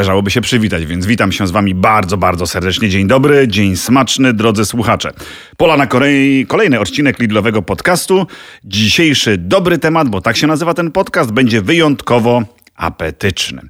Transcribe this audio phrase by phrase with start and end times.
[0.00, 2.88] należałoby się przywitać, więc witam się z wami bardzo, bardzo serdecznie.
[2.88, 5.12] Dzień dobry, dzień smaczny, drodzy słuchacze.
[5.56, 8.26] Pola na Korei, kolejny odcinek Lidlowego podcastu.
[8.64, 12.42] Dzisiejszy dobry temat, bo tak się nazywa ten podcast, będzie wyjątkowo
[12.74, 13.62] apetyczny.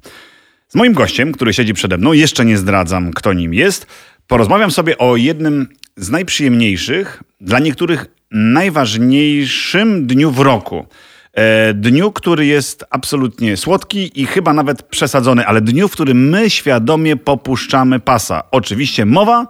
[0.67, 3.87] Z moim gościem, który siedzi przede mną, jeszcze nie zdradzam, kto nim jest,
[4.27, 5.67] porozmawiam sobie o jednym
[5.97, 10.85] z najprzyjemniejszych, dla niektórych najważniejszym dniu w roku.
[11.33, 16.49] E, dniu, który jest absolutnie słodki i chyba nawet przesadzony, ale dniu, w którym my
[16.49, 18.43] świadomie popuszczamy pasa.
[18.51, 19.47] Oczywiście mowa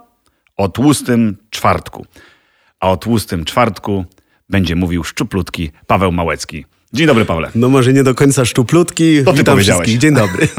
[0.56, 2.06] o tłustym czwartku.
[2.80, 4.04] A o tłustym czwartku
[4.48, 6.64] będzie mówił szczuplutki Paweł Małecki.
[6.92, 7.50] Dzień dobry, Pawle.
[7.54, 9.24] No może nie do końca szczuplutki.
[9.24, 9.88] To ty Witam powiedziałeś.
[9.88, 10.00] wszystkich.
[10.00, 10.48] Dzień dobry.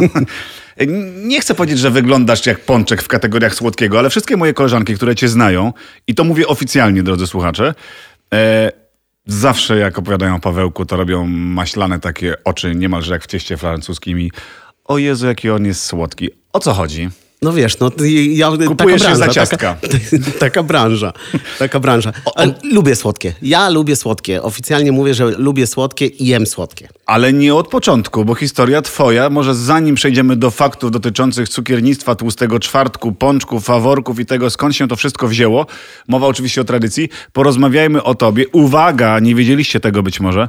[1.23, 5.15] Nie chcę powiedzieć, że wyglądasz jak pączek w kategoriach słodkiego, ale wszystkie moje koleżanki, które
[5.15, 5.73] cię znają,
[6.07, 7.73] i to mówię oficjalnie, drodzy słuchacze,
[8.33, 8.71] e,
[9.25, 14.19] zawsze jak opowiadają o Pawełku, to robią maślane takie oczy, niemalże jak w cieście francuskim
[14.19, 14.31] i
[14.85, 16.29] o Jezu, jaki on jest słodki.
[16.53, 17.09] O co chodzi?
[17.43, 17.91] No wiesz, no
[18.29, 19.75] ja, Kupujesz się taka za branża, ciastka.
[19.81, 19.97] Taka,
[20.39, 21.13] taka branża,
[21.59, 22.11] taka branża.
[22.63, 23.33] Lubię słodkie.
[23.41, 24.41] Ja lubię słodkie.
[24.41, 26.89] Oficjalnie mówię, że lubię słodkie i jem słodkie.
[27.05, 32.59] Ale nie od początku, bo historia twoja, może zanim przejdziemy do faktów dotyczących cukiernictwa, tłustego
[32.59, 35.65] czwartku, pączków, faworków i tego, skąd się to wszystko wzięło,
[36.07, 38.47] mowa oczywiście o tradycji, porozmawiajmy o tobie.
[38.47, 40.47] Uwaga, nie wiedzieliście tego być może,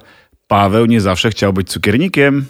[0.48, 2.46] Paweł nie zawsze chciał być cukiernikiem.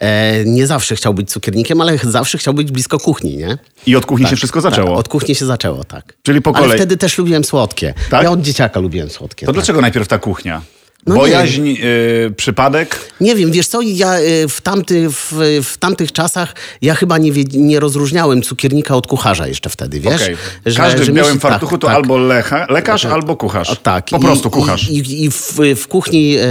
[0.00, 3.58] E, nie zawsze chciał być cukiernikiem, ale zawsze chciał być blisko kuchni, nie?
[3.86, 4.88] I od kuchni się wszystko zaczęło.
[4.88, 6.14] Tak, od kuchni się zaczęło, tak.
[6.22, 6.78] Czyli po Ale kolei.
[6.78, 7.94] wtedy też lubiłem słodkie.
[8.10, 8.22] Tak?
[8.22, 9.46] Ja od dzieciaka lubiłem słodkie.
[9.46, 9.54] To tak.
[9.54, 10.62] dlaczego najpierw ta kuchnia?
[11.06, 13.12] No nie Bojaźń, y, przypadek?
[13.20, 15.32] Nie wiem, wiesz co, ja y, w, tamty, w,
[15.64, 20.22] w tamtych czasach ja chyba nie, wie, nie rozróżniałem cukiernika od kucharza jeszcze wtedy, wiesz?
[20.22, 20.36] Okej.
[20.76, 21.96] Każdy w mi białym się- fartuchu tak, to tak.
[21.96, 23.70] albo lecha, lekarz, albo kucharz.
[23.70, 24.06] O, tak.
[24.10, 24.90] Po I- prostu i- kucharz.
[24.90, 26.44] I, i w, w kuchni e,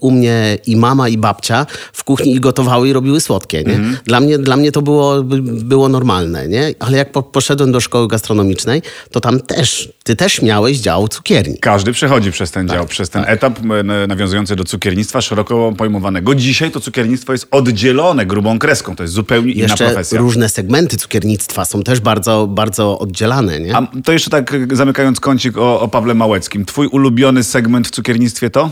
[0.00, 3.74] u mnie i mama, i babcia w kuchni i gotowały i robiły słodkie, nie?
[3.74, 3.96] Mhm.
[4.04, 6.74] Dla, mnie, dla mnie to było, by- było normalne, nie?
[6.78, 11.58] Ale jak po, poszedłem do szkoły gastronomicznej, to tam też, ty też miałeś dział cukierni.
[11.58, 13.60] Każdy przechodzi przez ten Tak, dział, przez ten etap
[14.02, 16.34] m, nawiązujący do cukiernictwa szeroko pojmowanego.
[16.34, 18.96] Dzisiaj to cukiernictwo jest oddzielone grubą kreską.
[18.96, 20.18] To jest zupełnie inna Jeszcze profesja.
[20.18, 23.76] różne segmenty cukiernictwa są też bardzo, bardzo oddzielane, nie?
[23.76, 26.64] A to jeszcze tak zamykając kącik o, o Pawle Małeckim.
[26.64, 28.70] Twój ulubiony segment w cukiernictwie to?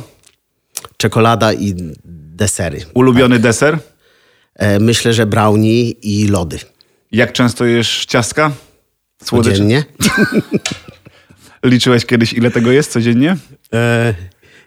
[0.96, 2.80] Czekolada i desery.
[2.94, 3.78] Ulubiony deser?
[4.56, 6.58] E, myślę, że brownie i lody.
[7.12, 8.50] Jak często jesz ciastka?
[9.24, 9.52] Słodycze?
[9.52, 9.84] Codziennie.
[11.64, 13.36] Liczyłeś kiedyś, ile tego jest codziennie?
[13.74, 14.14] E,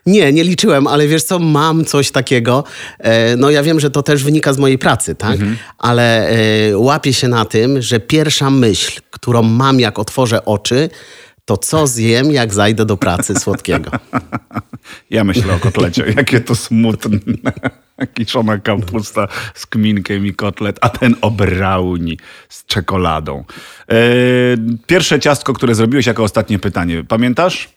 [0.06, 2.64] nie, nie liczyłem, ale wiesz co, mam coś takiego.
[3.00, 5.40] E, no ja wiem, że to też wynika z mojej pracy, tak?
[5.78, 10.90] Ale e, łapię się na tym, że pierwsza myśl, którą mam jak otworzę oczy,
[11.46, 13.92] to co zjem, jak zajdę do pracy słodkiego.
[15.10, 16.06] Ja myślę o kotlecie.
[16.18, 17.20] Jakie to smutne.
[18.14, 22.16] Kiszona kapusta z kminkiem i kotlet, a ten o brownie
[22.50, 23.44] z czekoladą.
[23.90, 23.96] E,
[24.88, 27.04] pierwsze ciastko, które zrobiłeś jako ostatnie pytanie.
[27.08, 27.70] Pamiętasz?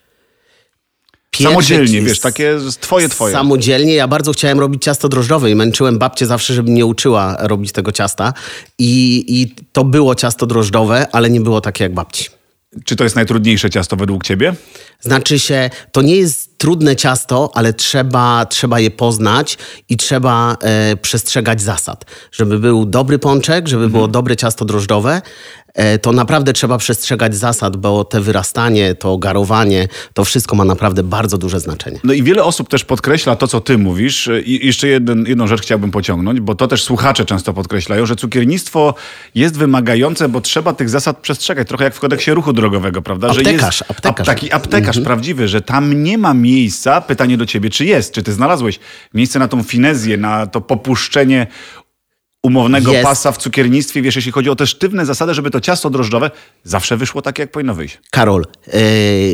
[1.44, 3.32] Samodzielnie, wiesz, takie twoje, twoje.
[3.32, 3.94] Samodzielnie.
[3.94, 7.92] Ja bardzo chciałem robić ciasto drożdżowe i męczyłem babcię zawsze, żeby mnie uczyła robić tego
[7.92, 8.32] ciasta.
[8.78, 12.26] I, I to było ciasto drożdżowe, ale nie było takie jak babci.
[12.84, 14.54] Czy to jest najtrudniejsze ciasto według ciebie?
[15.00, 19.59] Znaczy się, to nie jest trudne ciasto, ale trzeba, trzeba je poznać
[19.89, 22.05] i trzeba e, przestrzegać zasad.
[22.33, 25.22] Żeby był dobry pączek, żeby było dobre ciasto drożdżowe,
[25.75, 31.03] e, to naprawdę trzeba przestrzegać zasad, bo te wyrastanie, to garowanie, to wszystko ma naprawdę
[31.03, 32.00] bardzo duże znaczenie.
[32.05, 34.31] No i wiele osób też podkreśla to, co ty mówisz.
[34.45, 38.95] I jeszcze jeden, jedną rzecz chciałbym pociągnąć, bo to też słuchacze często podkreślają, że cukiernictwo
[39.34, 41.69] jest wymagające, bo trzeba tych zasad przestrzegać.
[41.69, 43.33] Trochę jak w kodeksie ruchu drogowego, prawda?
[43.33, 44.27] że Aptekarz, jest aptekarz.
[44.27, 46.56] taki aptekarz prawdziwy, że tam nie ma miejsca.
[47.06, 48.12] Pytanie do ciebie, czy jest?
[48.12, 48.81] Czy ty znalazłeś
[49.15, 51.47] miejsce na tą finezję, na to popuszczenie
[52.47, 53.05] umownego Jest.
[53.05, 56.31] pasa w cukiernictwie, wiesz, jeśli chodzi o te sztywne zasady, żeby to ciasto drożdżowe
[56.65, 57.99] zawsze wyszło tak, jak powinno wyjść.
[58.11, 58.81] Karol, e,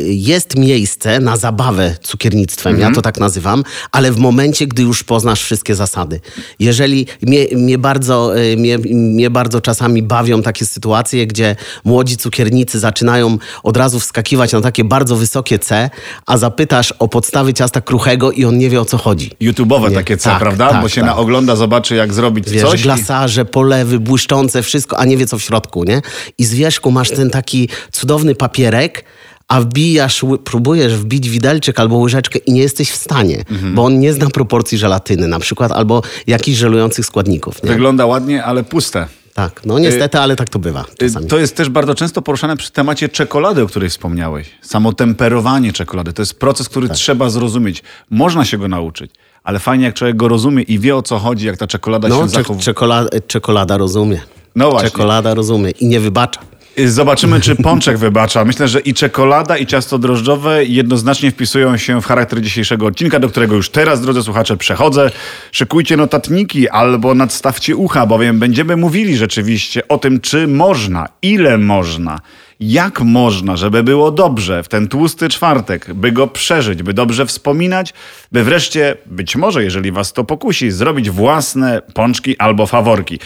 [0.06, 5.42] jest miejsce na zabawę cukiernictwem, ja to tak nazywam, ale w momencie, gdy już poznasz
[5.42, 6.20] wszystkie zasady.
[6.58, 12.78] Jeżeli mnie, mnie, bardzo, e, mnie, mnie bardzo czasami bawią takie sytuacje, gdzie młodzi cukiernicy
[12.78, 15.90] zaczynają od razu wskakiwać na takie bardzo wysokie C,
[16.26, 19.30] a zapytasz o podstawy ciasta kruchego i on nie wie o co chodzi.
[19.40, 20.70] YouTube'owe takie C, tak, prawda?
[20.70, 21.10] tak, Bo się tak.
[21.10, 22.82] naogląda, zobaczy, jak zrobić Wiesz, coś.
[23.06, 26.02] Glasaże, polewy, błyszczące, wszystko, a nie wie co w środku, nie?
[26.38, 29.04] I z wierzchu masz ten taki cudowny papierek,
[29.48, 33.74] a wbijasz, próbujesz wbić widelczyk albo łyżeczkę i nie jesteś w stanie, Mhm.
[33.74, 37.70] bo on nie zna proporcji żelatyny na przykład, albo jakichś żelujących składników, nie?
[37.70, 39.06] Wygląda ładnie, ale puste.
[39.34, 41.26] Tak, no niestety, ale tak to bywa Y, czasami.
[41.26, 44.46] To jest też bardzo często poruszane przy temacie czekolady, o której wspomniałeś.
[44.62, 46.12] Samo temperowanie czekolady.
[46.12, 46.96] To jest proces, który Tak.
[46.96, 47.82] trzeba zrozumieć.
[48.10, 49.10] Można się go nauczyć,
[49.44, 52.22] ale fajnie jak człowiek go rozumie i wie o co chodzi, jak ta czekolada No,
[52.22, 52.64] się zachowuje.
[52.64, 54.20] czekolada, czekolada rozumie.
[54.56, 54.90] No właśnie.
[54.90, 56.40] Czekolada rozumie i nie wybacza.
[56.86, 58.44] Zobaczymy, czy pączek wybacza.
[58.44, 63.28] Myślę, że i czekolada, i ciasto drożdżowe jednoznacznie wpisują się w charakter dzisiejszego odcinka, do
[63.28, 65.10] którego już teraz, drodzy słuchacze, przechodzę.
[65.52, 72.20] Szykujcie notatniki albo nadstawcie ucha, bowiem będziemy mówili rzeczywiście o tym, czy można, ile można,
[72.70, 77.94] jak można, żeby było dobrze w ten tłusty czwartek, by go przeżyć, by dobrze wspominać,
[78.32, 83.18] by wreszcie, być może, jeżeli was to pokusi, zrobić własne pączki albo faworki.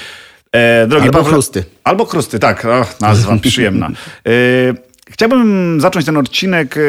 [0.53, 1.65] E, drogi albo Pawle, chrusty.
[1.85, 2.65] Albo chrusty, tak.
[2.65, 3.89] O, nazwa przyjemna.
[4.27, 4.31] E,
[5.11, 6.81] chciałbym zacząć ten odcinek e,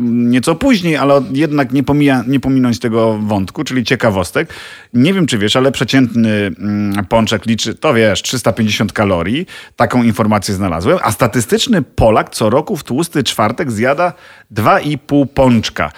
[0.00, 4.54] nieco później, ale jednak nie, pomija, nie pominąć tego wątku, czyli ciekawostek.
[4.94, 9.46] Nie wiem, czy wiesz, ale przeciętny mm, pączek liczy, to wiesz, 350 kalorii.
[9.76, 10.98] Taką informację znalazłem.
[11.02, 14.12] A statystyczny Polak co roku w tłusty czwartek zjada
[14.54, 15.92] 2,5 pączka.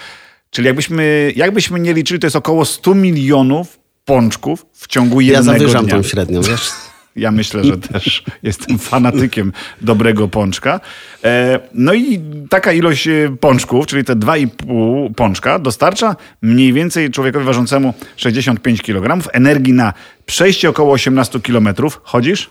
[0.51, 5.53] Czyli jakbyśmy, jakbyśmy nie liczyli, to jest około 100 milionów pączków w ciągu jednego dnia.
[5.53, 6.92] Ja zawyżam tą średnią, wiesz?
[7.17, 10.81] Ja myślę, że też jestem fanatykiem dobrego pączka.
[11.25, 12.21] E, no i
[12.51, 19.29] taka ilość e, pączków, czyli te 2,5 pączka, dostarcza mniej więcej człowiekowi ważącemu 65 kg
[19.33, 19.93] energii na
[20.27, 21.69] przejście około 18 km.
[22.03, 22.51] Chodzisz?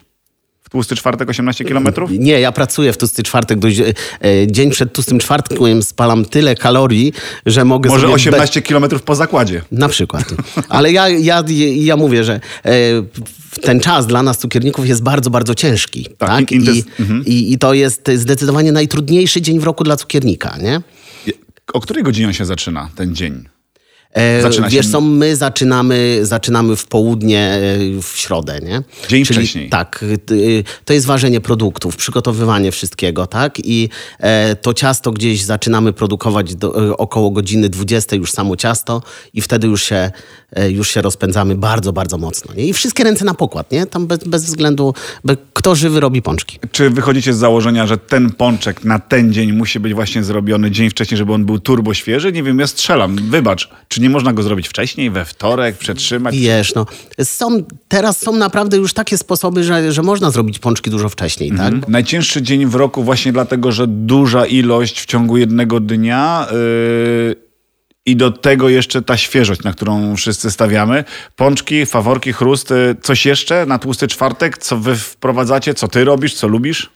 [0.72, 2.12] Tłusty czwartek 18 kilometrów?
[2.12, 3.60] Nie, ja pracuję w tłusty czwartek.
[3.60, 3.94] Dość, e,
[4.48, 7.14] dzień przed tłustym czwartkiem spalam tyle kalorii,
[7.46, 8.68] że mogę Może 18 be...
[8.68, 9.62] kilometrów po zakładzie.
[9.72, 10.24] Na przykład.
[10.70, 11.44] Ale ja, ja,
[11.76, 12.72] ja mówię, że e,
[13.62, 16.08] ten czas dla nas cukierników jest bardzo, bardzo ciężki.
[16.18, 16.30] Tak?
[16.30, 16.52] tak?
[16.52, 17.26] I, mhm.
[17.26, 20.82] i, I to jest zdecydowanie najtrudniejszy dzień w roku dla cukiernika, nie?
[21.74, 23.51] O której godzinie on się zaczyna, ten dzień?
[24.14, 24.92] E, Zaczyna Wiesz się...
[24.92, 28.82] co, my zaczynamy, zaczynamy w południe e, w środę, nie?
[29.10, 29.70] Dzień Czyli, wcześniej.
[29.70, 30.06] Tak.
[30.86, 33.60] To jest ważenie produktów, przygotowywanie wszystkiego, tak?
[33.66, 39.02] I e, to ciasto gdzieś zaczynamy produkować do, około godziny 20 już samo ciasto
[39.34, 40.12] i wtedy już się,
[40.70, 42.54] już się rozpędzamy bardzo, bardzo mocno.
[42.54, 42.68] Nie?
[42.68, 43.86] I wszystkie ręce na pokład, nie?
[43.86, 44.94] Tam bez, bez względu,
[45.54, 46.60] kto żywy robi pączki.
[46.72, 50.90] Czy wychodzicie z założenia, że ten pączek na ten dzień musi być właśnie zrobiony dzień
[50.90, 52.32] wcześniej, żeby on był turbo świeży?
[52.32, 53.16] Nie wiem, ja strzelam.
[53.16, 53.70] Wybacz.
[53.88, 56.38] Czy nie można go zrobić wcześniej, we wtorek, przetrzymać?
[56.38, 56.86] Wiesz, no.
[57.24, 61.82] Są, teraz są naprawdę już takie sposoby, że, że można zrobić pączki dużo wcześniej, mhm.
[61.82, 61.90] tak?
[61.90, 66.48] Najcięższy dzień w roku właśnie dlatego, że duża ilość w ciągu jednego dnia...
[66.52, 67.51] Yy...
[68.06, 71.04] I do tego jeszcze ta świeżość, na którą wszyscy stawiamy.
[71.36, 72.96] Pączki, faworki, chrusty.
[73.02, 74.58] Coś jeszcze na tłusty czwartek?
[74.58, 75.74] Co wy wprowadzacie?
[75.74, 76.34] Co ty robisz?
[76.34, 76.90] Co lubisz?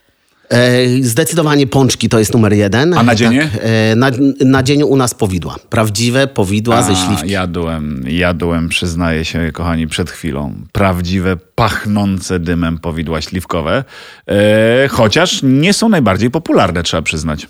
[0.49, 2.93] E, zdecydowanie pączki to jest numer jeden.
[2.93, 3.39] A na dzień?
[3.39, 3.49] Tak,
[3.95, 4.11] na,
[4.45, 5.55] na dzień u nas powidła.
[5.69, 7.29] Prawdziwe powidła A, ze śliwki.
[7.29, 10.55] Jadłem, jadłem, przyznaję się, kochani, przed chwilą.
[10.71, 13.83] Prawdziwe, pachnące dymem powidła śliwkowe.
[14.27, 17.47] E, chociaż nie są najbardziej popularne, trzeba przyznać.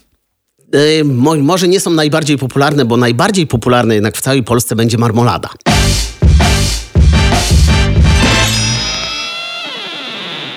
[1.06, 5.50] Mo, może nie są najbardziej popularne, bo najbardziej popularne jednak w całej Polsce będzie marmolada.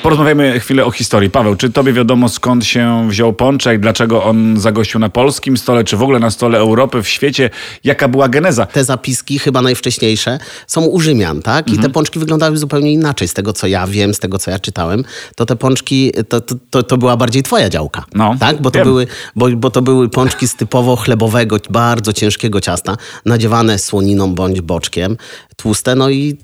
[0.03, 1.31] Porozmawiamy chwilę o historii.
[1.31, 5.97] Paweł, czy tobie wiadomo skąd się wziął pączek, dlaczego on zagościł na polskim stole, czy
[5.97, 7.51] w ogóle na stole Europy, w świecie?
[7.85, 8.67] Jaka była geneza?
[8.67, 11.69] Te zapiski, chyba najwcześniejsze, są u Rzymian, tak?
[11.69, 11.89] I mhm.
[11.89, 13.29] te pączki wyglądały zupełnie inaczej.
[13.29, 15.05] Z tego, co ja wiem, z tego, co ja czytałem,
[15.37, 18.05] to te pączki, to, to, to, to była bardziej twoja działka.
[18.15, 18.63] No, tak?
[18.63, 19.07] Bo to, były,
[19.37, 25.17] bo, bo to były pączki z typowo chlebowego, bardzo ciężkiego ciasta, nadziewane słoniną bądź boczkiem,
[25.57, 26.37] tłuste, no i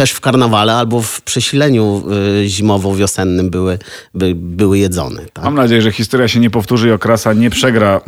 [0.00, 2.02] też w karnawale albo w przesileniu
[2.42, 3.78] y, zimowo-wiosennym były,
[4.14, 5.22] by, były jedzone.
[5.32, 5.44] Tak?
[5.44, 8.00] Mam nadzieję, że historia się nie powtórzy i okrasa nie przegra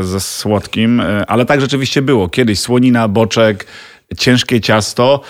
[0.00, 2.28] y, ze słodkim, y, ale tak rzeczywiście było.
[2.28, 3.66] Kiedyś słonina, boczek,
[4.18, 5.20] ciężkie ciasto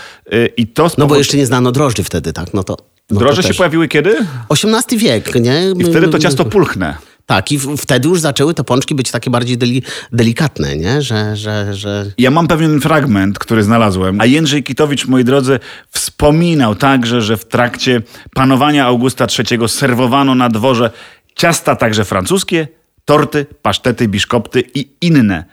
[0.57, 0.91] i to...
[0.99, 2.55] No bo jeszcze nie znano drożdży wtedy, tak?
[2.55, 2.77] No to,
[3.11, 4.17] no Droże się pojawiły kiedy?
[4.51, 5.73] XVIII wiek, nie?
[5.79, 6.97] I wtedy to ciasto pulchne.
[7.29, 9.83] Tak, i wtedy już zaczęły te pączki być takie bardziej deli
[10.13, 11.03] delikatne, nie?
[11.03, 12.13] Że, że, że...
[12.19, 17.45] Ja mam pewien fragment, który znalazłem, a Jędrzej Kitowicz, moi drodzy, wspominał także, że w
[17.45, 18.03] trakcie
[18.35, 20.91] panowania Augusta III serwowano na dworze
[21.35, 22.69] ciasta także francuskie,
[23.05, 25.45] torty, pasztety, biszkopty i inne,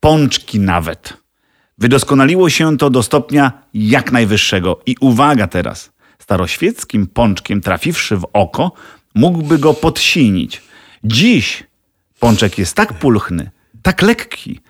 [0.00, 1.16] pączki nawet.
[1.78, 4.80] Wydoskonaliło się to do stopnia jak najwyższego.
[4.86, 8.72] I uwaga teraz, staroświeckim pączkiem trafiwszy w oko,
[9.14, 10.62] mógłby go podsinić–
[11.04, 11.64] Dziś
[12.20, 13.50] pączek jest tak pulchny,
[13.82, 14.60] tak lekki,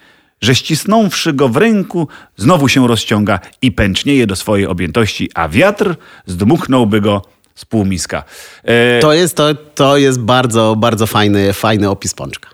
[0.41, 5.95] że ścisnąwszy go w ręku, znowu się rozciąga i pęcznieje do swojej objętości, a wiatr
[6.27, 7.23] zdmuchnąłby go
[7.55, 8.25] z półmiska.
[8.65, 9.01] E...
[9.01, 12.51] To, jest, to, to jest bardzo, bardzo fajny, fajny opis pączka.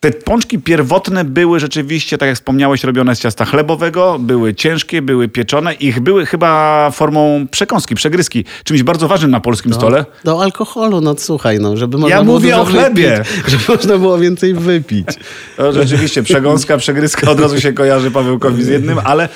[0.00, 5.28] Te pączki pierwotne były rzeczywiście, tak jak wspomniałeś, robione z ciasta chlebowego, były ciężkie, były
[5.28, 5.74] pieczone.
[5.74, 10.04] Ich były chyba formą przekąski, przegryzki, czymś bardzo ważnym na polskim do, stole.
[10.24, 13.24] Do alkoholu, no słuchaj, no, żeby można ja było mówię o chlebie.
[13.24, 15.08] Wypić, żeby można było więcej wypić.
[15.56, 19.28] To rzeczywiście, przegąska, przegryzka od razu się kojarzy Pawełkowi z jednym, ale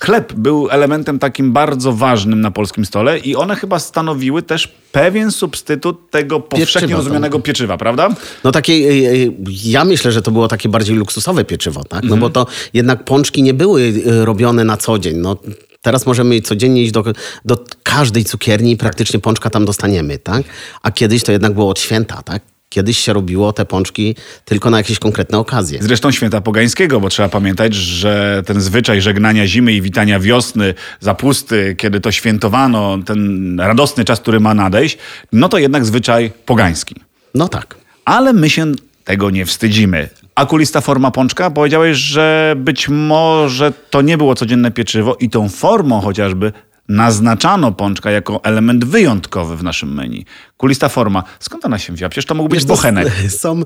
[0.00, 5.30] chleb był elementem takim bardzo ważnym na polskim stole i one chyba stanowiły też pewien
[5.32, 8.08] substytut tego powszechnie Pieczywa, rozumianego pieczywa, prawda?
[8.44, 9.32] No takie, e, e,
[9.64, 12.02] ja myślę, że to było takie bardziej luksusowe pieczywo, tak?
[12.02, 12.20] No Mhm.
[12.20, 15.16] bo to jednak pączki nie były e, robione na co dzień.
[15.16, 15.36] No,
[15.82, 17.04] teraz możemy codziennie iść do,
[17.44, 20.42] do każdej cukierni i praktycznie pączka tam dostaniemy, tak?
[20.82, 22.42] A kiedyś to jednak było od święta, tak?
[22.74, 25.78] Kiedyś się robiło te pączki tylko na jakieś konkretne okazje.
[25.82, 31.74] Zresztą święta pogańskiego, bo trzeba pamiętać, że ten zwyczaj żegnania zimy i witania wiosny, zapusty,
[31.78, 34.98] kiedy to świętowano, ten radosny czas, który ma nadejść,
[35.32, 36.94] no to jednak zwyczaj pogański.
[37.34, 37.76] No tak.
[38.04, 38.72] Ale my się
[39.04, 40.08] tego nie wstydzimy.
[40.34, 41.50] Akulista forma pączka?
[41.50, 46.52] Powiedziałeś, że być może to nie było codzienne pieczywo i tą formą chociażby
[46.94, 50.24] naznaczano pączka jako element wyjątkowy w naszym menu.
[50.56, 51.22] Kulista forma.
[51.40, 52.08] Skąd ona się wzięła?
[52.10, 53.08] Przecież to mógł być Wiesz, to bochenek.
[53.38, 53.62] Są,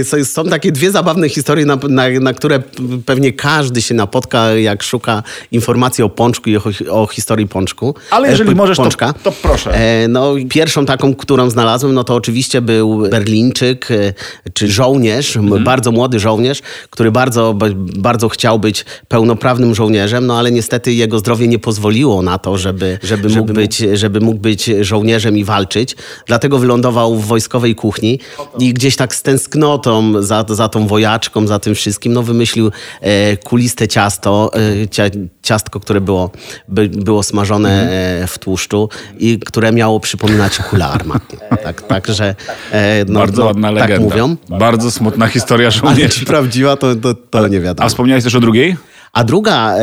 [0.00, 2.62] e, są, są takie dwie zabawne historie, na, na, na które
[3.06, 7.94] pewnie każdy się napotka, jak szuka informacji o pączku i o, o historii pączku.
[8.10, 9.12] Ale jeżeli E, p- możesz, to- pączka.
[9.22, 9.74] to proszę.
[9.74, 14.12] E, no, pierwszą taką, którą znalazłem, no to oczywiście był Berlińczyk, e,
[14.52, 15.64] czy żołnierz, Mhm.
[15.64, 17.54] bardzo młody żołnierz, który bardzo,
[17.96, 22.98] bardzo chciał być pełnoprawnym żołnierzem, no ale niestety jego zdrowie nie pozwoliło na to, żeby,
[23.02, 25.96] żeby, mógł, być, żeby mógł być żołnierzem i walczyć.
[26.26, 28.20] Dlatego wylądował w wojskowej kuchni
[28.58, 32.70] i gdzieś tak z tęsknotą za, za tą wojaczką, za tym wszystkim, no wymyślił
[33.00, 34.50] e, kuliste ciasto,
[34.82, 35.04] e, cia,
[35.42, 36.30] ciastko, które było,
[36.68, 37.90] by, było smażone
[38.22, 41.38] e, w tłuszczu i które miało przypominać kulę armatnie.
[41.62, 42.34] Tak, także
[42.72, 44.04] e, no, Bardzo no, ładna tak legenda.
[44.04, 44.36] mówią.
[44.48, 46.20] Bardzo smutna historia Ale żołnierzy.
[46.20, 47.86] czy prawdziwa, to, to, to nie wiadomo.
[47.86, 48.76] A wspomniałeś też o drugiej?
[49.12, 49.74] A druga,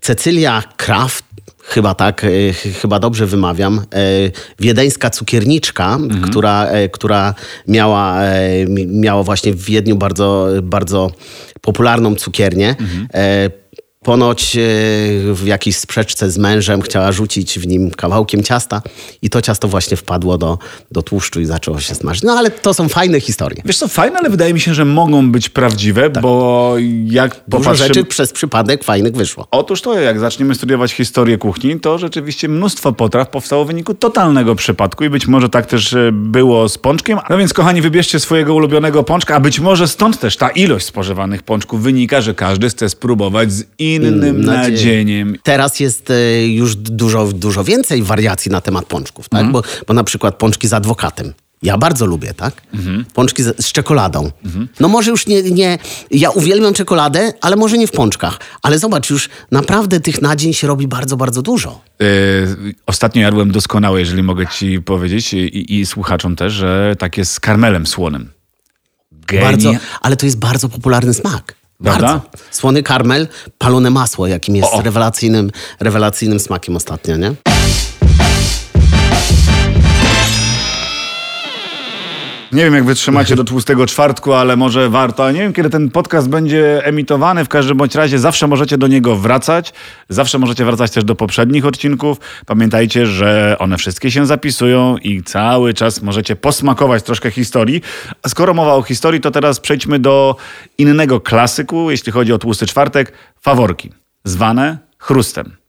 [0.00, 1.24] Cecylia Kraft,
[1.62, 3.82] chyba tak, e, ch- chyba dobrze wymawiam, e,
[4.60, 5.98] wiedeńska cukierniczka,
[6.30, 7.34] która, e, która
[7.68, 8.18] miała,
[8.68, 11.10] mi- miała właśnie w Wiedniu bardzo, bardzo
[11.60, 12.74] popularną cukiernię.
[13.14, 13.50] E,
[14.06, 14.60] Ponoć e,
[15.34, 18.82] w jakiejś sprzeczce z mężem chciała rzucić w nim kawałkiem ciasta
[19.22, 20.58] i to ciasto właśnie wpadło do,
[20.92, 22.22] do tłuszczu i zaczęło się smażyć.
[22.22, 23.62] No ale to są fajne historie.
[23.64, 27.44] Wiesz co, fajne, ale wydaje mi się, że mogą być prawdziwe, bo jak Tak.
[27.48, 27.88] Dużo popatrzymy...
[27.88, 29.46] rzeczy przez przypadek fajnych wyszło.
[29.50, 34.54] Otóż to, jak zaczniemy studiować historię kuchni, to rzeczywiście mnóstwo potraw powstało w wyniku totalnego
[34.54, 37.18] przypadku i być może tak też e, było z pączkiem.
[37.30, 41.42] No więc, kochani, wybierzcie swojego ulubionego pączka, a być może stąd też ta ilość spożywanych
[41.42, 44.72] pączków wynika, że każdy chce spróbować z innym Innym nadziejem.
[44.72, 45.36] nadzieniem.
[45.42, 49.52] Teraz jest e, już dużo, dużo więcej wariacji na temat pączków, tak?
[49.52, 51.32] Bo, bo na przykład pączki z adwokatem.
[51.62, 52.62] Ja bardzo lubię, tak?
[53.14, 54.30] Pączki z, z czekoladą.
[54.80, 55.78] No może już nie, nie...
[56.10, 58.38] Ja uwielbiam czekoladę, ale może nie w pączkach.
[58.62, 61.80] Ale zobacz, już naprawdę tych nadzień się robi bardzo, bardzo dużo.
[62.00, 62.04] E,
[62.86, 67.86] ostatnio jadłem doskonałe, jeżeli mogę ci powiedzieć, i, i słuchaczom też, że takie z karmelem
[67.86, 68.30] słonym.
[69.12, 69.42] Geni...
[69.42, 71.54] Bardzo, ale to jest bardzo popularny smak.
[71.82, 72.06] Prawda?
[72.06, 72.20] Bardzo.
[72.50, 73.28] Słony karmel,
[73.58, 77.34] palone masło, jakim jest O, rewelacyjnym, rewelacyjnym smakiem ostatnio, nie?
[82.52, 85.30] Nie wiem, jak wytrzymacie do tłustego czwartku, ale może warto.
[85.30, 87.44] Nie wiem, kiedy ten podcast będzie emitowany.
[87.44, 89.72] W każdym bądź razie zawsze możecie do niego wracać.
[90.08, 92.18] Zawsze możecie wracać też do poprzednich odcinków.
[92.46, 97.82] Pamiętajcie, że one wszystkie się zapisują i cały czas możecie posmakować troszkę historii.
[98.22, 100.36] A skoro mowa o historii, to teraz przejdźmy do
[100.78, 103.12] innego klasyku, jeśli chodzi o tłusty czwartek.
[103.40, 103.92] Faworki,
[104.24, 105.65] zwane chrustem.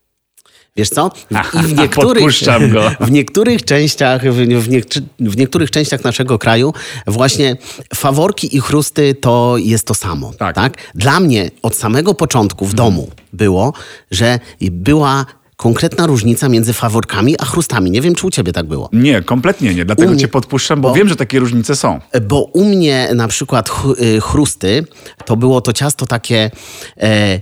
[0.78, 1.12] Wiesz co?
[1.32, 2.92] I w niektórych, podpuszczam go.
[3.08, 6.74] w niektórych częściach, w, niekczy- w niektórych częściach naszego kraju
[7.08, 7.58] właśnie
[7.96, 10.32] faworki i chrusty to jest to samo.
[10.40, 10.56] Tak.
[10.56, 10.74] Tak.
[10.96, 13.74] Dla mnie od samego początku w domu było,
[14.12, 17.92] że była konkretna różnica między faworkami a chrustami.
[17.92, 18.90] Nie wiem, czy u ciebie tak było.
[18.94, 19.86] Nie, kompletnie nie.
[19.86, 22.00] Dlatego mnie- cię podpuszczam, bo, bo- wiem, że takie różnice są.
[22.28, 24.86] Bo u mnie na przykład ch- y, chrusty
[25.26, 26.52] to było to ciasto takie
[27.02, 27.40] e,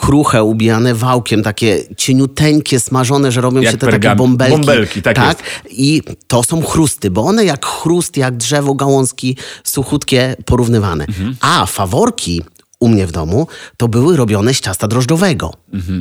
[0.00, 4.56] kruche, ubijane wałkiem, takie cieniuteńkie, smażone, że robią Jak się te pergam- takie bąbelki.
[4.56, 5.42] bąbelki, tak jest.
[5.70, 11.04] I to są chrusty, bo one jak chrust, jak drzewo, gałązki, suchutkie, porównywane.
[11.04, 11.36] Mhm.
[11.40, 12.42] A faworki
[12.80, 15.52] u mnie w domu to były robione z ciasta drożdżowego.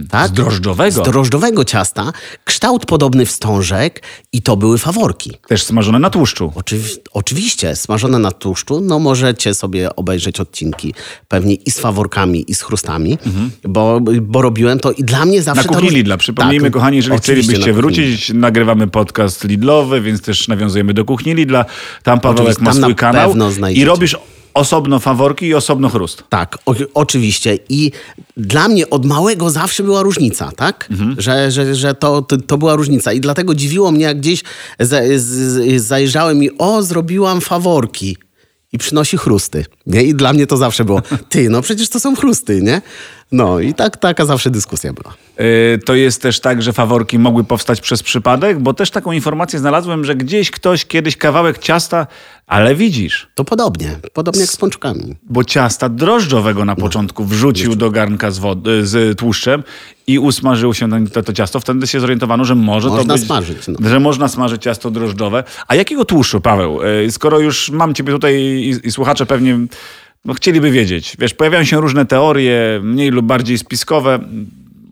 [0.09, 0.27] Tak?
[0.27, 1.03] Z drożdżowego?
[1.03, 2.11] Z drożdżowego ciasta,
[2.45, 4.03] kształt podobny wstążek
[4.33, 5.37] i to były faworki.
[5.47, 6.51] Też smażone na tłuszczu.
[6.55, 10.93] Oczywi- oczywiście, smażone na tłuszczu, no możecie sobie obejrzeć odcinki
[11.27, 13.17] pewnie i z faworkami, i z chrustami,
[13.63, 15.61] bo, bo robiłem to i dla mnie zawsze...
[15.63, 16.17] Na kuchni róż- Lidla.
[16.17, 21.35] Przypomnijmy, Tak, kochani, jeżeli chcielibyście na wrócić, nagrywamy podcast Lidlowy, więc też nawiązujemy do kuchni
[21.35, 21.65] Lidla.
[22.03, 23.33] Tam Pawełek Oczywiście, ma swój na kanał
[23.73, 24.17] i robisz
[24.55, 26.23] osobno faworki i osobno chrust.
[26.29, 27.57] Tak, o, oczywiście.
[27.69, 27.91] I
[28.37, 30.87] dla mnie od małego zawsze była różnica, tak?
[30.91, 31.15] Mhm.
[31.17, 33.13] Że, że, że to, to, to była różnica.
[33.13, 34.43] I dlatego dziwiło mnie, jak gdzieś
[34.79, 38.17] za, z, z, zajrzałem i o, zrobiłam faworki.
[38.73, 39.65] I przynosi chrusty.
[39.87, 40.03] Nie?
[40.03, 42.81] I dla mnie to zawsze było, ty, no przecież to są chrusty, nie?
[43.31, 45.13] No i tak, taka zawsze dyskusja była.
[45.39, 49.59] Yy, to jest też tak, że faworki mogły powstać przez przypadek, bo też taką informację
[49.59, 52.07] znalazłem, że gdzieś ktoś kiedyś kawałek ciasta,
[52.47, 55.15] ale widzisz, To podobnie, podobnie jak z pączkami.
[55.23, 59.63] bo ciasta drożdżowego na początku wrzucił do garnka z, wody, z tłuszczem
[60.07, 61.59] i usmażył się to, to ciasto.
[61.59, 63.25] Wtedy się zorientowano, że może Można to być...
[63.25, 63.89] smażyć, no.
[63.89, 65.43] Że można smażyć ciasto drożdżowe.
[65.67, 66.79] A jakiego tłuszczu, Paweł?
[66.83, 69.59] Yy, Skoro już mam ciebie tutaj i, i słuchacze pewnie
[70.25, 71.15] no, chcieliby wiedzieć.
[71.19, 74.19] Wiesz, pojawiają się różne teorie, mniej lub bardziej spiskowe.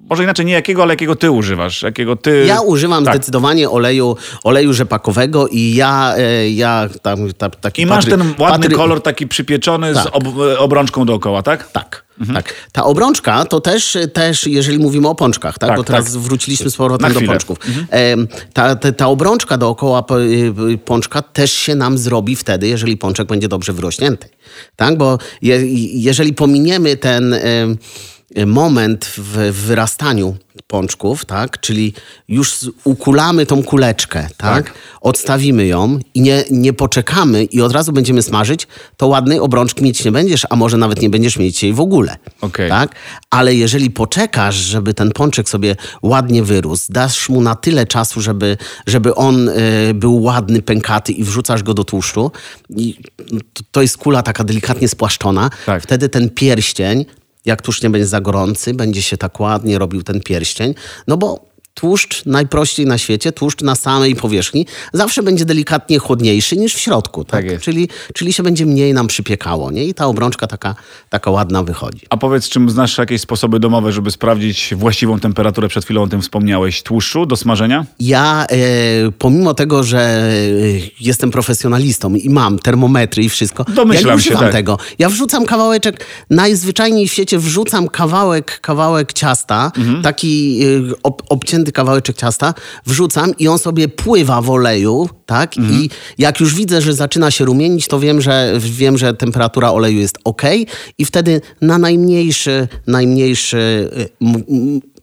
[0.10, 1.82] Może inaczej nie jakiego, ale jakiego ty używasz?
[1.82, 2.46] Jakiego ty...
[2.48, 3.16] Ja używam Tak.
[3.16, 8.34] zdecydowanie oleju, oleju rzepakowego i ja, e, ja tam ta, taki I masz patry- ten
[8.40, 10.16] ładny patry- kolor taki przypieczony z Tak.
[10.16, 10.24] ob,
[10.58, 11.72] obrączką dookoła, tak?
[11.72, 12.03] Tak,
[12.34, 12.54] tak.
[12.72, 15.70] Ta obrączka to też, też, jeżeli mówimy o pączkach, tak?
[15.70, 16.22] Tak, bo teraz tak.
[16.22, 17.58] wróciliśmy z powrotem do pączków.
[17.90, 22.98] Em, Ta, ta, ta obrączka dookoła y, y, pączka też się nam zrobi wtedy, jeżeli
[22.98, 24.30] pączek będzie dobrze wyrośnięty.
[24.76, 24.98] Tak?
[24.98, 25.62] Bo je,
[26.00, 27.36] jeżeli pominiemy ten
[28.46, 30.36] moment w wyrastaniu
[30.68, 31.60] pączków, tak?
[31.60, 31.94] czyli
[32.28, 34.66] już ukulamy tą kuleczkę, tak?
[34.66, 34.74] Tak.
[35.02, 40.06] odstawimy ją i nie, nie poczekamy i od razu będziemy smażyć, to ładnej obrączki mieć
[40.06, 42.16] nie będziesz, a może nawet nie będziesz mieć jej w ogóle.
[42.42, 42.70] Okej.
[42.70, 42.96] Tak?
[43.30, 48.58] Ale jeżeli poczekasz, żeby ten pączek sobie ładnie wyrósł, dasz mu na tyle czasu, żeby,
[48.88, 52.32] żeby on y, był ładny, pękaty i wrzucasz go do tłuszczu,
[52.70, 52.98] i
[53.54, 55.84] to, to jest kula taka delikatnie spłaszczona, Tak.
[55.84, 57.06] wtedy ten pierścień,
[57.46, 60.76] jak tłuszcz nie będzie za gorący, będzie się tak ładnie robił ten pierścień,
[61.08, 66.76] no bo tłuszcz najprościej na świecie, tłuszcz na samej powierzchni, zawsze będzie delikatnie chłodniejszy niż
[66.76, 67.24] w środku.
[67.26, 67.46] Tak?
[67.50, 69.72] Tak czyli, czyli się będzie mniej nam przypiekało.
[69.72, 69.86] Nie?
[69.86, 70.76] I ta obrączka taka,
[71.10, 72.02] taka ładna wychodzi.
[72.10, 76.22] A powiedz, czym znasz jakieś sposoby domowe, żeby sprawdzić właściwą temperaturę, przed chwilą o tym
[76.22, 77.86] wspomniałeś, tłuszczu do smażenia?
[78.00, 78.56] Ja, e,
[79.18, 80.32] pomimo tego, że e,
[81.00, 84.52] jestem profesjonalistą i mam termometry i wszystko, ja Domyślam nie się, używam tak.
[84.52, 84.78] tego.
[85.00, 90.02] Ja wrzucam kawałeczek, najzwyczajniej w świecie wrzucam kawałek, kawałek ciasta, Mhm.
[90.04, 92.54] taki e, ob, obcięty kawałeczek ciasta,
[92.86, 95.58] wrzucam i on sobie pływa w oleju, tak?
[95.58, 95.82] Mhm.
[95.82, 100.00] I jak już widzę, że zaczyna się rumienić, to wiem, że wiem, że temperatura oleju
[100.00, 100.42] jest ok
[100.98, 103.90] i wtedy na najmniejszy, najmniejszy
[104.22, 104.44] m,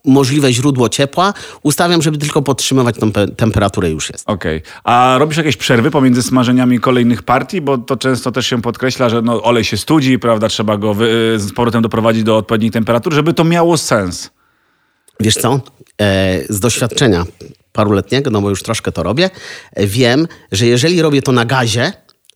[0.05, 1.33] możliwe źródło ciepła
[1.63, 4.23] ustawiam, żeby tylko podtrzymywać tą pe- temperaturę już jest.
[4.29, 4.61] Okej.
[4.83, 7.61] A robisz jakieś przerwy pomiędzy smażeniami kolejnych partii?
[7.61, 10.47] Bo to często też się podkreśla, że no, olej się studzi, prawda?
[10.47, 14.29] Trzeba go wy, z powrotem doprowadzić do odpowiedniej temperatury, żeby to miało sens.
[15.21, 15.61] Wiesz co?
[16.01, 17.25] E, z doświadczenia
[17.71, 19.29] paruletniego, no bo już troszkę to robię,
[19.77, 21.93] wiem, że jeżeli robię to na gazie,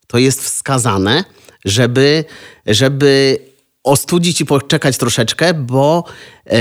[0.07, 1.23] to jest wskazane,
[1.65, 2.25] żeby,
[2.65, 3.39] żeby
[3.83, 6.03] ostudzić i poczekać troszeczkę, bo
[6.45, 6.55] e,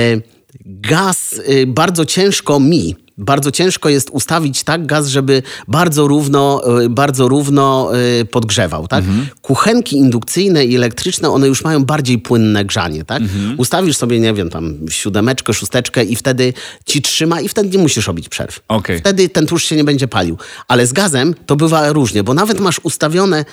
[0.64, 6.88] gaz e, bardzo ciężko mi, bardzo ciężko jest ustawić tak gaz, żeby bardzo równo, e,
[6.88, 8.88] bardzo równo e, podgrzewał.
[8.88, 9.04] Tak?
[9.42, 13.04] Kuchenki indukcyjne i elektryczne, one już mają bardziej płynne grzanie.
[13.04, 13.22] Tak?
[13.56, 16.52] Ustawisz sobie, nie wiem, tam siódemeczkę, szósteczkę i wtedy
[16.86, 18.60] ci trzyma i wtedy nie musisz robić przerw.
[18.68, 18.98] Okej.
[18.98, 20.38] Wtedy ten tłuszcz się nie będzie palił.
[20.68, 23.44] Ale z gazem to bywa różnie, bo nawet masz ustawione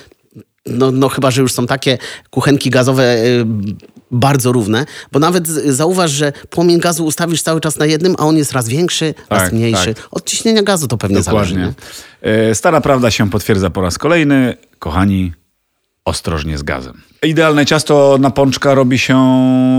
[0.66, 1.98] no, no chyba, że już są takie
[2.30, 3.46] kuchenki gazowe y,
[4.12, 8.38] bardzo równe, bo nawet zauważ, że płomień gazu ustawisz cały czas na jednym, a on
[8.38, 9.94] jest raz większy, raz Tak, mniejszy.
[9.94, 10.08] tak.
[10.12, 11.56] Od ciśnienia gazu to pewnie zależy.
[11.56, 11.74] Dokładnie.
[12.24, 12.32] Nie?
[12.50, 14.58] E, Stara prawda się potwierdza po raz kolejny.
[14.80, 15.34] Kochani,
[16.06, 17.02] ostrożnie z gazem.
[17.24, 19.18] Idealne ciasto na pączka robi się,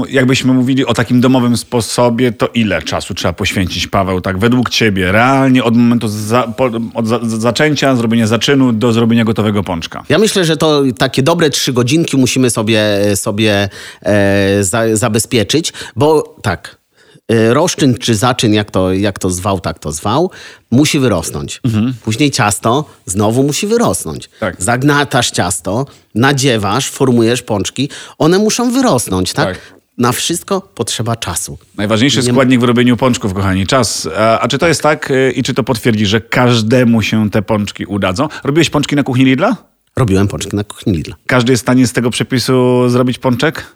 [0.09, 5.13] jakbyśmy mówili o takim domowym sposobie, to ile czasu trzeba poświęcić, Paweł, tak według ciebie,
[5.13, 10.03] realnie od momentu za, po, od za, za- zaczęcia, zrobienia zaczynu do zrobienia gotowego pączka?
[10.09, 12.81] Ja myślę, że to takie dobre trzy godzinki musimy sobie,
[13.15, 13.69] sobie
[14.03, 16.82] e, za, zabezpieczyć, bo tak,
[17.29, 20.31] roszczyn czy zaczyn, jak to, jak to zwał, tak to zwał,
[20.71, 21.61] musi wyrosnąć.
[22.05, 24.31] Później ciasto znowu musi wyrosnąć.
[24.41, 24.57] Tak.
[24.59, 29.47] Zagnatasz ciasto, nadziewasz, formujesz pączki, one muszą wyrosnąć, tak?
[29.47, 29.75] Tak.
[29.99, 31.59] Na wszystko potrzeba czasu.
[31.77, 34.09] Najważniejszy składnik w robieniu pączków, kochani, czas.
[34.19, 37.43] A, a czy to jest tak y, i czy to potwierdzi, że każdemu się te
[37.43, 38.29] pączki udadzą?
[38.45, 39.57] Robiłeś pączki na kuchni Lidla?
[39.97, 41.17] Robiłem pączki na kuchni Lidla.
[41.27, 43.67] Każdy jest w stanie z tego przepisu zrobić pączek?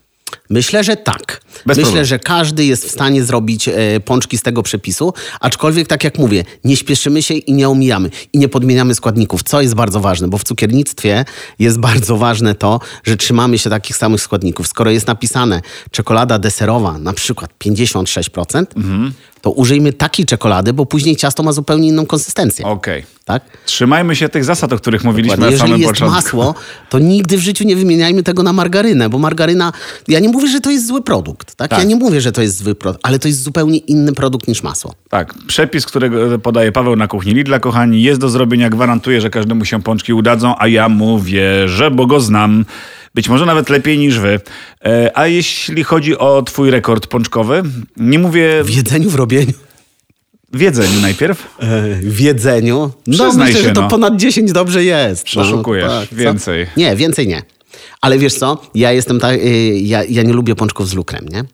[0.51, 1.41] Myślę, że tak.
[1.55, 2.07] Bez Myślę, problemu.
[2.07, 6.45] że każdy jest w stanie zrobić e, pączki z tego przepisu, aczkolwiek tak jak mówię,
[6.65, 10.39] nie śpieszymy się i nie omijamy i nie podmieniamy składników, co jest bardzo ważne, bo
[10.39, 11.25] w cukiernictwie
[11.59, 14.69] jest bardzo ważne to, że trzymamy się takich samych składników.
[14.69, 19.13] Skoro jest napisane czekolada deserowa na przykład 56%, Mhm.
[19.41, 22.67] to użyjmy takiej czekolady, bo później ciasto ma zupełnie inną konsystencję.
[22.67, 23.05] Okej.
[23.25, 23.43] Tak?
[23.67, 25.57] Trzymajmy się tych zasad, o których mówiliśmy Dokładnie.
[25.57, 26.37] na samym Jeżeli jest początku.
[26.37, 26.55] masło,
[26.91, 29.73] to nigdy w życiu nie wymieniajmy tego na margarynę, bo margaryna,
[30.09, 31.71] ja nie mówię, że to jest zły produkt, tak?
[31.71, 31.79] Tak.
[31.79, 34.63] Ja nie mówię, że to jest zły produkt, ale to jest zupełnie inny produkt niż
[34.63, 34.95] masło.
[35.11, 38.71] Tak, przepis, którego podaje Paweł na kuchni Lidla, kochani, jest do zrobienia.
[38.71, 42.65] Gwarantuję, że każdemu się pączki udadzą, a ja mu wierzę, bo go znam.
[43.15, 44.41] Być może nawet lepiej niż wy.
[44.85, 47.63] E, a jeśli chodzi o twój rekord pączkowy,
[47.97, 49.53] nie mówię W jedzeniu, w robieniu.
[50.53, 51.57] w jedzeniu najpierw.
[51.59, 52.91] E, w jedzeniu.
[53.07, 53.89] No Przyznaj myślę, się, że to no.
[53.89, 55.25] ponad 10 dobrze jest.
[55.25, 55.85] Przeszukujesz.
[55.87, 56.17] No, co?
[56.17, 56.67] Więcej.
[56.77, 57.43] Nie, więcej nie.
[58.01, 59.41] Ale wiesz co, ja jestem tak,
[59.75, 61.45] ja, ja nie lubię pączków z lukrem, nie?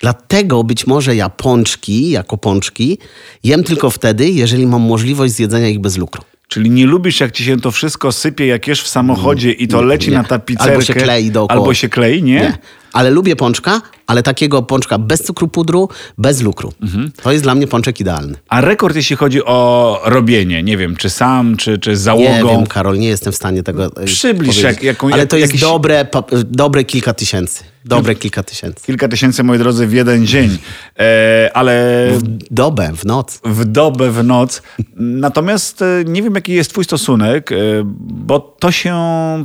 [0.00, 2.98] Dlatego być może ja pączki, jako pączki,
[3.44, 6.22] jem tylko wtedy, jeżeli mam możliwość zjedzenia ich bez lukru.
[6.48, 9.82] Czyli nie lubisz, jak ci się to wszystko sypie, jak jesz w samochodzie i to
[9.82, 10.16] leci nie.
[10.16, 10.72] na tapicerkę.
[10.72, 11.60] Albo się klei dookoła.
[11.60, 12.34] Albo się klei, nie?
[12.34, 12.58] Nie.
[12.98, 16.72] Ale lubię pączka, ale takiego pączka bez cukru pudru, bez lukru.
[16.82, 17.12] Mhm.
[17.22, 18.34] To jest dla mnie pączek idealny.
[18.48, 22.48] A rekord, jeśli chodzi o robienie, nie wiem, czy sam, czy, czy z Nie załogą.
[22.58, 25.52] wiem, Karol, nie jestem w stanie tego e, Przybliż, jak- jaką- Ale jak- to jest
[25.52, 26.06] jakiś- dobre,
[26.44, 27.64] dobre kilka tysięcy.
[27.84, 28.86] Dobre kilka tysięcy.
[28.86, 30.58] Kilka tysięcy, moi drodzy, w jeden dzień.
[30.98, 33.40] E, ale W dobę, w noc.
[33.44, 34.62] w dobę, w noc.
[34.96, 37.56] Natomiast e, nie wiem, jaki jest twój stosunek, e,
[38.00, 38.94] bo to się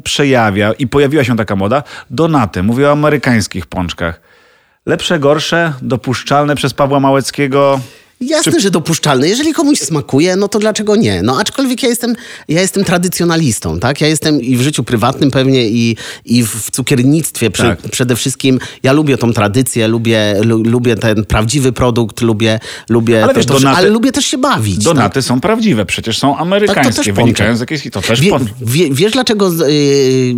[0.04, 1.84] przejawia i pojawiła się taka moda.
[2.10, 2.96] Donaty, mówię o
[3.44, 4.22] amerykańskich pączkach.
[4.86, 7.80] Lepsze, gorsze, dopuszczalne przez Pawła Małeckiego.
[8.22, 9.28] Jasne, że dopuszczalne.
[9.28, 11.22] Jeżeli komuś smakuje, no to dlaczego nie?
[11.22, 12.16] No aczkolwiek ja jestem,
[12.48, 14.02] ja jestem tradycjonalistą, tak?
[14.02, 17.82] Ja jestem i w życiu prywatnym pewnie i, i w cukiernictwie przy, Tak.
[17.82, 18.60] przede wszystkim.
[18.84, 23.46] Ja lubię tą tradycję, lubię, lu, lubię ten prawdziwy produkt, lubię, lubię Ale to, wiesz,
[23.46, 24.76] to, donaty- ale lubię też się bawić.
[24.76, 24.84] tak?
[24.84, 27.16] Donaty są prawdziwe, przecież są amerykańskie, pączek.
[27.16, 27.88] wynikają z jakiejś...
[27.92, 30.36] To też Wie, wie, wiesz dlaczego yy,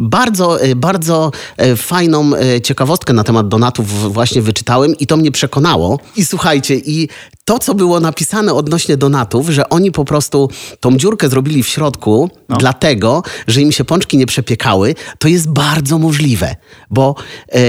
[0.00, 5.32] bardzo, yy, bardzo yy, fajną yy, ciekawostkę na temat donatów właśnie wyczytałem i to mnie
[5.32, 5.98] przekonało.
[6.16, 7.08] I słuchajcie, i
[7.44, 12.30] to, co było napisane odnośnie donatów, że oni po prostu tą dziurkę zrobili w środku
[12.48, 12.56] No.
[12.56, 16.56] dlatego, że im się pączki nie przepiekały, to jest bardzo możliwe,
[16.90, 17.14] bo
[17.54, 17.60] yy,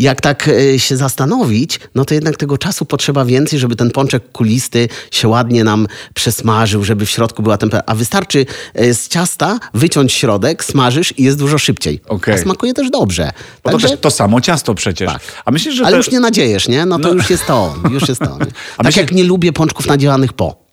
[0.00, 4.32] jak tak yy, się zastanowić, no to jednak tego czasu potrzeba więcej, żeby ten pączek
[4.32, 7.94] kulisty się ładnie nam przesmażył, żeby w środku była temperatura.
[7.94, 12.00] A wystarczy e, z ciasta wyciąć środek, smażysz i jest dużo szybciej.
[12.08, 12.34] Okej.
[12.34, 13.30] A smakuje też dobrze.
[13.64, 15.12] Bo to też to samo ciasto przecież.
[15.12, 15.22] Tak.
[15.44, 16.86] A myślisz, że Ale już nie nadziejesz, nie?
[16.86, 17.74] No to już jest to.
[17.90, 18.38] Już jest to.
[18.82, 20.64] Tak jak nie lubię pączków nadziewanych po.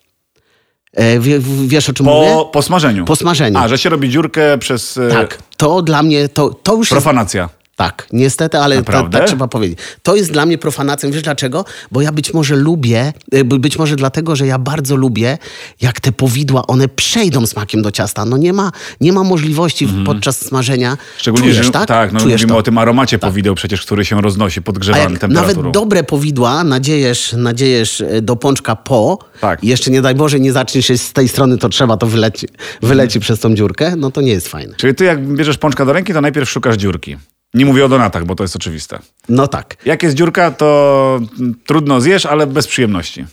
[0.92, 2.28] E, wie, wiesz o czym mówię?
[2.28, 3.04] po, po smażeniu.
[3.04, 3.58] Po smażeniu.
[3.58, 4.96] A, że się robi dziurkę przez...
[4.96, 5.38] e, Tak.
[5.56, 7.48] To dla mnie, to, to już jest Profanacja.
[7.78, 9.78] Tak, niestety, ale ta, tak trzeba powiedzieć.
[10.02, 11.10] To jest dla mnie profanacją.
[11.10, 11.64] Wiesz dlaczego?
[11.92, 13.12] Bo ja być może lubię,
[13.44, 15.38] by- być może dlatego, że ja bardzo lubię,
[15.80, 18.24] jak te powidła, one przejdą smakiem do ciasta.
[18.24, 20.96] No nie ma, nie ma możliwości w- podczas smażenia.
[21.18, 22.12] Szczególnie, Czujesz, że tak?
[22.12, 22.58] no, Czujesz mówimy to.
[22.58, 25.34] o tym aromacie powideł przecież, który się roznosi jak temperaturą.
[25.62, 29.64] nawet dobre powidła nadziejesz, nadziejesz y, do pączka po Tak.
[29.64, 32.46] i jeszcze nie daj Boże nie zaczniesz się z tej strony, to trzeba, to wyleci,
[32.82, 34.74] wyleci przez tą dziurkę, no to nie jest fajne.
[34.76, 37.16] Czyli ty jak bierzesz pączka do ręki, to najpierw szukasz dziurki.
[37.54, 38.98] Nie mówię o donatach, bo to jest oczywiste.
[39.28, 39.76] No tak.
[39.84, 41.20] Jak jest dziurka, to
[41.66, 43.26] trudno zjesz, ale bez przyjemności.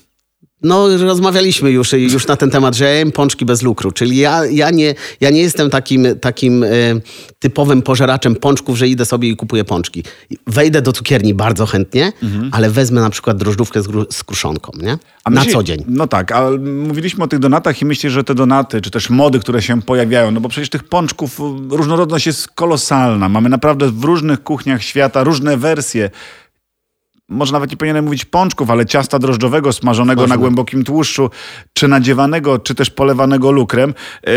[0.65, 3.91] No, rozmawialiśmy już, już na ten temat, że ja jem pączki bez lukru.
[3.91, 6.67] Czyli ja, ja, nie, ja nie jestem takim, takim e,
[7.39, 10.03] typowym pożeraczem pączków, że idę sobie i kupuję pączki.
[10.47, 12.11] Wejdę do cukierni bardzo chętnie,
[12.51, 14.91] ale wezmę na przykład drożdżówkę z, z kruszonką, nie?
[14.91, 14.99] Mhm.
[15.23, 15.83] A na myśli- co dzień.
[15.87, 16.49] No tak, a
[16.87, 20.31] mówiliśmy o tych donatach i myślisz, że te donaty, czy też mody, które się pojawiają,
[20.31, 21.43] no bo przecież tych pączków y,
[21.77, 23.29] różnorodność jest kolosalna.
[23.29, 26.09] Mamy naprawdę w różnych kuchniach świata różne wersje.
[27.29, 31.29] Może nawet nie powinienem mówić pączków, ale ciasta drożdżowego smażonego na głębokim tłuszczu,
[31.73, 33.93] czy nadziewanego, czy też polewanego lukrem.
[34.27, 34.33] Yy,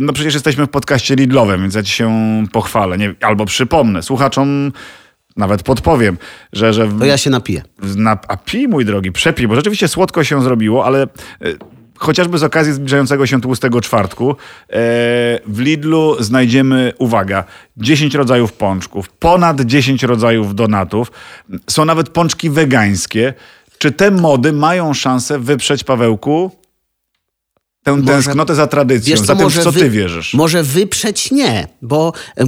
[0.00, 2.12] no przecież jesteśmy w podcaście Lidlowym, więc ja ci się
[2.52, 2.98] pochwalę.
[2.98, 4.72] Nie, albo przypomnę, słuchaczom
[5.36, 6.18] nawet podpowiem,
[6.52, 7.62] że, że w- To ja się napiję.
[7.96, 11.06] na, a pij, mój drogi, przepij, bo rzeczywiście słodko się zrobiło, ale e,
[11.96, 14.36] chociażby z okazji zbliżającego się tłustego czwartku e,
[15.46, 17.44] w Lidlu znajdziemy, uwaga,
[17.76, 21.12] 10 rodzajów pączków, ponad 10 rodzajów donatów,
[21.70, 23.34] są nawet pączki wegańskie.
[23.78, 26.50] Czy te mody mają szansę wyprzeć, Pawełku,
[27.86, 30.34] tę Może- tęsknotę za tradycją, Wiesz za tym, w co ty wy- wierzysz?
[30.34, 32.44] Może wyprzeć nie, bo e,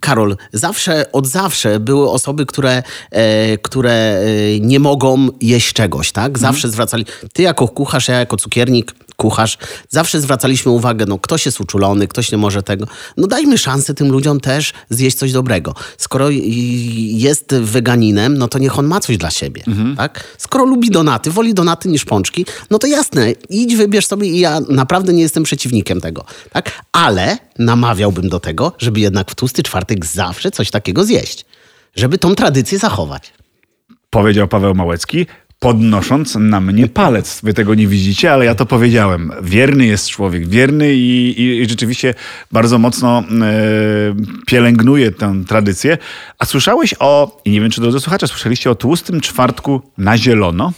[0.00, 6.26] Karol, zawsze, od zawsze były osoby, które, e, które e, nie mogą jeść czegoś, tak?
[6.26, 6.40] Mhm.
[6.40, 11.60] Zawsze zwracali, ty jako kucharz, ja jako cukiernik, kucharz, zawsze zwracaliśmy uwagę, no ktoś jest
[11.60, 12.86] uczulony, ktoś nie może tego.
[13.16, 15.74] No dajmy szansę tym ludziom też zjeść coś dobrego.
[15.98, 19.96] Skoro jest weganinem, no to niech on ma coś dla siebie, Mhm.
[19.96, 20.24] tak?
[20.38, 24.60] Skoro lubi donaty, woli donaty niż pączki, no to jasne, idź, wybierz sobie i ja
[24.68, 26.70] naprawdę nie jestem przeciwnikiem tego, tak?
[26.92, 31.44] Ale namawiałbym do tego, żeby jednak w tłusty czwartek zawsze coś takiego zjeść.
[31.96, 33.32] Żeby tą tradycję zachować.
[34.10, 35.26] powiedział Paweł Małecki,
[35.60, 37.40] podnosząc na mnie palec.
[37.42, 39.32] Wy tego nie widzicie, ale ja to powiedziałem.
[39.42, 42.14] Wierny jest człowiek, wierny i, i, i rzeczywiście
[42.52, 43.24] bardzo mocno e,
[44.46, 45.98] pielęgnuje tę tradycję.
[46.38, 50.72] A słyszałeś o, i nie wiem czy drodzy słuchacze, słyszeliście o tłustym czwartku na zielono?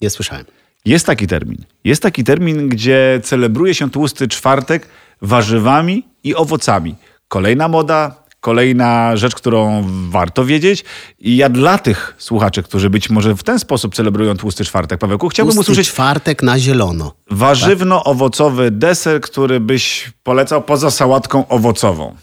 [0.00, 0.44] Nie słyszałem.
[0.84, 1.64] Jest taki termin.
[1.84, 4.88] Jest taki termin, gdzie celebruje się tłusty czwartek
[5.22, 6.94] warzywami i owocami.
[7.28, 10.84] Kolejna moda, kolejna rzecz, którą warto wiedzieć.
[11.18, 15.28] I ja dla tych słuchaczy, którzy być może w ten sposób celebrują tłusty czwartek, Pawełku,
[15.28, 17.12] chciałbym Tłusty usłyszeć czwartek na zielono.
[17.30, 22.14] warzywno-owocowy deser, który byś polecał poza sałatką owocową.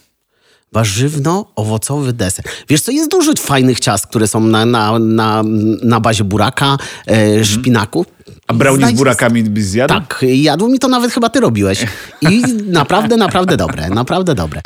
[0.74, 2.46] Warzywno-owocowy deser.
[2.70, 5.44] Wiesz co, jest dużo fajnych ciast, które są na, na, na,
[5.84, 6.78] na bazie buraka,
[7.08, 8.06] e, szpinaku.
[8.48, 9.94] A brownie z Znajdź- burakami byś zjadł?
[9.94, 11.86] Tak, jadł mi to nawet chyba ty robiłeś.
[12.22, 12.44] I
[12.82, 14.62] naprawdę, naprawdę dobre, naprawdę dobre.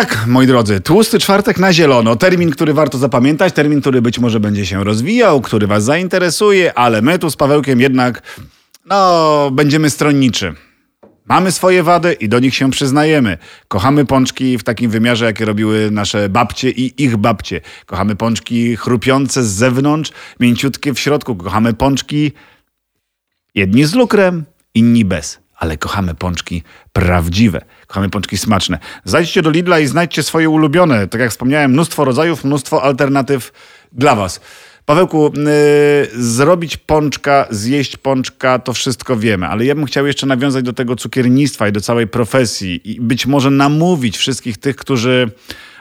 [0.00, 2.16] Tak, moi drodzy, tłusty czwartek na zielono.
[2.16, 7.02] Termin, który warto zapamiętać, termin, który być może będzie się rozwijał, który was zainteresuje, ale
[7.02, 8.22] my tu z Pawełkiem jednak,
[8.86, 10.54] no, będziemy stronniczy.
[11.24, 13.38] Mamy swoje wady i do nich się przyznajemy.
[13.68, 17.60] Kochamy pączki w takim wymiarze, jakie robiły nasze babcie i ich babcie.
[17.86, 21.36] Kochamy pączki chrupiące z zewnątrz, mięciutkie w środku.
[21.36, 22.32] Kochamy pączki
[23.54, 25.38] Jedni z lukrem, inni bez.
[25.60, 27.60] Ale kochamy pączki prawdziwe.
[27.86, 28.78] Kochamy pączki smaczne.
[29.04, 31.08] Zajdźcie do Lidla i znajdźcie swoje ulubione.
[31.08, 33.52] Tak jak wspomniałem, mnóstwo rodzajów, mnóstwo alternatyw
[33.92, 34.40] dla Was.
[34.86, 40.64] Pawełku, yy, zrobić pączka, zjeść pączka, to wszystko wiemy, ale ja bym chciał jeszcze nawiązać
[40.64, 45.30] do tego cukiernictwa i do całej profesji i być może namówić wszystkich tych, którzy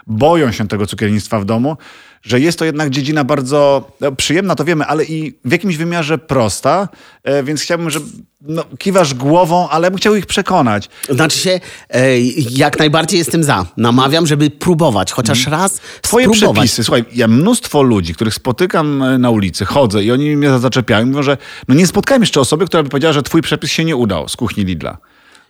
[0.08, 1.78] boją się tego cukiernictwa w domu,
[2.22, 6.18] że jest to jednak dziedzina bardzo no, przyjemna, to wiemy, ale i w jakimś wymiarze
[6.18, 6.88] prosta,
[7.24, 8.00] e, więc chciałbym, że
[8.42, 10.90] no, kiwasz głową, ale bym chciał ich przekonać.
[11.10, 13.66] Znaczy się, e, jak najbardziej jestem za.
[13.78, 16.02] Namawiam, żeby próbować, chociaż raz Mhm.
[16.02, 16.56] Twoje spróbować.
[16.56, 21.06] przepisy, słuchaj, ja mnóstwo ludzi, których spotykam e, na ulicy, chodzę i oni mnie zaczepiają,
[21.06, 23.96] mówią, że no nie spotkałem jeszcze osoby, która by powiedziała, że twój przepis się nie
[23.96, 24.98] udał z kuchni Lidla.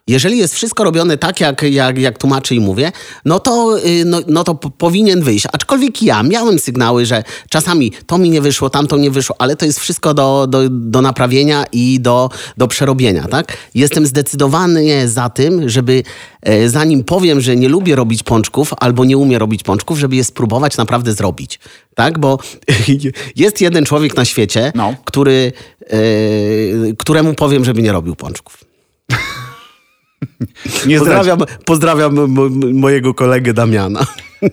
[0.08, 2.92] Jeżeli jest wszystko robione tak, jak, jak, jak tłumaczę i mówię,
[3.26, 5.46] no to, y, no, no to powinien wyjść.
[5.54, 9.66] Aczkolwiek ja miałem sygnały, że czasami to mi nie wyszło, tamto nie wyszło, ale to
[9.66, 13.58] jest wszystko do, do, do naprawienia i do, do przerobienia, tak?
[13.76, 16.04] Jestem zdecydowany za tym, żeby
[16.42, 20.24] e, zanim powiem, że nie lubię robić pączków albo nie umiem robić pączków, żeby je
[20.24, 21.60] spróbować naprawdę zrobić,
[21.96, 22.20] tak?
[22.20, 22.40] Bo
[23.36, 24.96] jest jeden człowiek na świecie, No.
[25.06, 25.98] który, e,
[26.98, 28.69] któremu powiem, żeby nie robił pączków.
[31.00, 32.16] Pozdrawiam, pozdrawiam
[32.74, 34.06] mojego kolegę Damiana.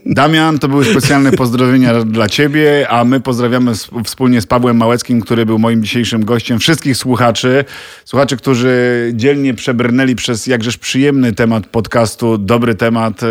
[0.06, 3.72] Damian, to były specjalne pozdrowienia dla ciebie, a my pozdrawiamy
[4.04, 7.64] wspólnie z Pawłem Małeckim, który był moim dzisiejszym gościem, wszystkich słuchaczy,
[8.04, 8.76] słuchaczy, którzy
[9.14, 13.26] dzielnie przebrnęli przez jakżeż przyjemny temat podcastu, dobry temat e,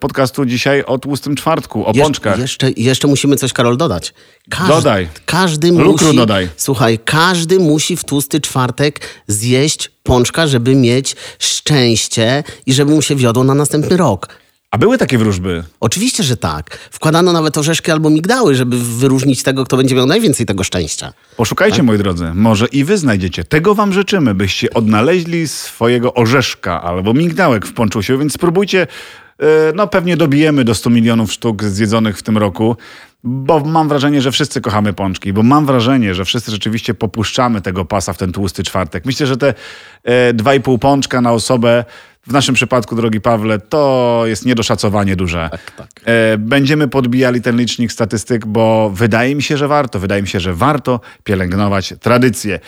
[0.00, 2.38] podcastu dzisiaj o tłustym czwartku, o Jesz- pączkach.
[2.38, 4.14] Jeszcze, jeszcze musimy coś, Karol, dodać.
[4.50, 5.08] Każdy, Dodaj.
[5.26, 6.48] Każdy Lukru musi, dodaj.
[6.56, 13.16] Słuchaj, każdy musi w tłusty czwartek zjeść pączka, żeby mieć szczęście i żeby mu się
[13.16, 14.28] wiodło na następny rok.
[14.76, 15.64] A były takie wróżby.
[15.80, 16.78] Oczywiście, że tak.
[16.90, 21.12] Wkładano nawet orzeszki albo migdały, żeby wyróżnić tego, kto będzie miał najwięcej tego szczęścia.
[21.36, 23.44] Poszukajcie, moi drodzy, może i wy znajdziecie.
[23.44, 28.86] Tego wam życzymy, byście odnaleźli swojego orzeszka albo migdałek w ponczusiu, więc spróbujcie.
[29.38, 32.76] e, No pewnie dobijemy do 100 milionów sztuk zjedzonych w tym roku,
[33.24, 37.84] bo mam wrażenie, że wszyscy kochamy pączki, bo mam wrażenie, że wszyscy rzeczywiście popuszczamy tego
[37.84, 39.04] pasa w ten tłusty czwartek.
[39.04, 39.54] Myślę, że te
[40.04, 41.84] e, 2,5 pączka na osobę
[42.26, 45.50] w naszym przypadku, drogi Pawle, to jest niedoszacowanie duże.
[45.76, 45.86] tak.
[46.04, 49.98] E, Będziemy podbijali ten licznik statystyk, bo wydaje mi się, że warto.
[49.98, 52.60] Wydaje mi się, że warto pielęgnować tradycję.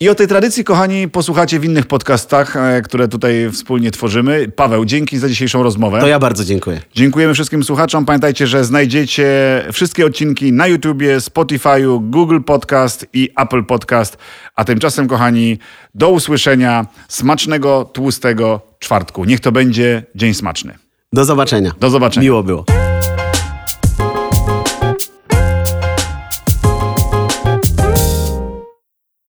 [0.00, 4.48] I o tej tradycji, kochani, posłuchacie w innych podcastach, e, które tutaj wspólnie tworzymy.
[4.56, 6.00] Paweł, dzięki za dzisiejszą rozmowę.
[6.00, 6.80] To ja bardzo dziękuję.
[6.94, 8.04] Dziękujemy wszystkim słuchaczom.
[8.04, 9.26] Pamiętajcie, że znajdziecie
[9.72, 14.16] wszystkie odcinki na YouTubie, Spotify'u, Google Podcast i Apple Podcast.
[14.56, 15.58] A tymczasem, kochani,
[15.94, 16.86] do usłyszenia.
[17.08, 19.24] Smacznego, tłustego czwartku.
[19.24, 20.78] Niech to będzie dzień smaczny.
[21.12, 21.72] Do zobaczenia.
[21.80, 22.24] Do zobaczenia.
[22.24, 22.64] Miło było.